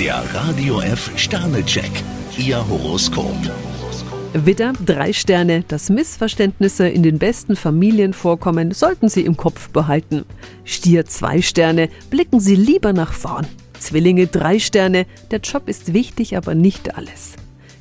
Der 0.00 0.24
Radio 0.32 0.80
F 0.80 1.10
Sternecheck. 1.16 1.90
Ihr 2.38 2.66
Horoskop. 2.66 3.36
Widder, 4.32 4.72
drei 4.86 5.12
Sterne. 5.12 5.62
Dass 5.68 5.90
Missverständnisse 5.90 6.88
in 6.88 7.02
den 7.02 7.18
besten 7.18 7.54
Familien 7.54 8.14
vorkommen, 8.14 8.72
sollten 8.72 9.10
Sie 9.10 9.26
im 9.26 9.36
Kopf 9.36 9.68
behalten. 9.68 10.24
Stier, 10.64 11.04
zwei 11.04 11.42
Sterne. 11.42 11.90
Blicken 12.08 12.40
Sie 12.40 12.56
lieber 12.56 12.94
nach 12.94 13.12
vorn. 13.12 13.46
Zwillinge, 13.78 14.26
drei 14.26 14.58
Sterne. 14.58 15.04
Der 15.32 15.40
Job 15.40 15.68
ist 15.68 15.92
wichtig, 15.92 16.34
aber 16.34 16.54
nicht 16.54 16.96
alles. 16.96 17.34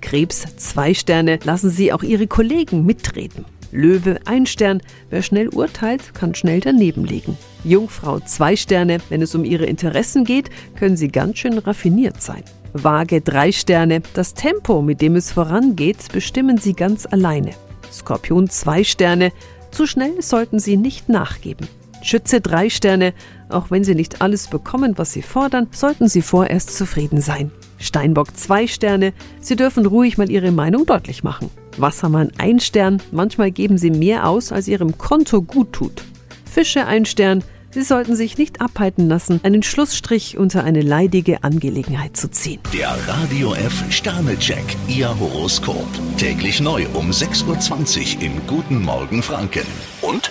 Krebs, 0.00 0.44
zwei 0.56 0.94
Sterne. 0.94 1.40
Lassen 1.42 1.70
Sie 1.70 1.92
auch 1.92 2.04
Ihre 2.04 2.28
Kollegen 2.28 2.86
mitreden. 2.86 3.44
Löwe, 3.74 4.20
ein 4.24 4.46
Stern. 4.46 4.80
Wer 5.10 5.22
schnell 5.22 5.48
urteilt, 5.48 6.14
kann 6.14 6.34
schnell 6.34 6.60
daneben 6.60 7.04
liegen. 7.04 7.36
Jungfrau, 7.64 8.20
zwei 8.20 8.56
Sterne. 8.56 8.98
Wenn 9.08 9.20
es 9.20 9.34
um 9.34 9.44
Ihre 9.44 9.66
Interessen 9.66 10.24
geht, 10.24 10.48
können 10.76 10.96
Sie 10.96 11.08
ganz 11.08 11.38
schön 11.38 11.58
raffiniert 11.58 12.22
sein. 12.22 12.44
Waage, 12.72 13.20
drei 13.20 13.52
Sterne. 13.52 14.02
Das 14.14 14.34
Tempo, 14.34 14.80
mit 14.80 15.00
dem 15.00 15.16
es 15.16 15.32
vorangeht, 15.32 16.12
bestimmen 16.12 16.58
Sie 16.58 16.74
ganz 16.74 17.04
alleine. 17.06 17.50
Skorpion, 17.92 18.48
zwei 18.48 18.84
Sterne. 18.84 19.32
Zu 19.70 19.86
schnell 19.86 20.22
sollten 20.22 20.60
Sie 20.60 20.76
nicht 20.76 21.08
nachgeben. 21.08 21.66
Schütze, 22.04 22.40
drei 22.40 22.70
Sterne. 22.70 23.14
Auch 23.48 23.70
wenn 23.70 23.82
Sie 23.82 23.94
nicht 23.94 24.22
alles 24.22 24.48
bekommen, 24.48 24.96
was 24.96 25.12
Sie 25.12 25.22
fordern, 25.22 25.68
sollten 25.70 26.08
Sie 26.08 26.22
vorerst 26.22 26.76
zufrieden 26.76 27.20
sein. 27.20 27.50
Steinbock, 27.78 28.36
zwei 28.36 28.66
Sterne. 28.66 29.12
Sie 29.40 29.56
dürfen 29.56 29.86
ruhig 29.86 30.18
mal 30.18 30.30
Ihre 30.30 30.52
Meinung 30.52 30.86
deutlich 30.86 31.24
machen. 31.24 31.50
Wassermann 31.78 32.30
ein 32.38 32.60
Stern, 32.60 33.02
manchmal 33.10 33.50
geben 33.50 33.78
sie 33.78 33.90
mehr 33.90 34.28
aus, 34.28 34.52
als 34.52 34.68
ihrem 34.68 34.96
Konto 34.98 35.42
gut 35.42 35.72
tut. 35.72 36.04
Fische 36.44 36.86
ein 36.86 37.04
Stern, 37.04 37.42
Sie 37.70 37.82
sollten 37.82 38.14
sich 38.14 38.38
nicht 38.38 38.60
abhalten 38.60 39.08
lassen, 39.08 39.40
einen 39.42 39.64
Schlussstrich 39.64 40.38
unter 40.38 40.62
eine 40.62 40.80
leidige 40.80 41.42
Angelegenheit 41.42 42.16
zu 42.16 42.30
ziehen. 42.30 42.60
Der 42.72 42.96
Radio 43.08 43.52
F 43.54 43.82
Sternecheck. 43.90 44.62
Ihr 44.86 45.08
Horoskop. 45.18 45.88
Täglich 46.16 46.60
neu 46.60 46.86
um 46.94 47.10
6.20 47.10 48.18
Uhr 48.18 48.22
im 48.22 48.46
Guten 48.46 48.80
Morgen 48.80 49.24
Franken. 49.24 49.66
Und 50.02 50.30